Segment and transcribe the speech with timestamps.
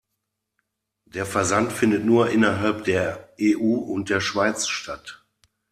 [1.05, 5.23] Der Versand findet nur innerhalb der EU und der Schweiz statt.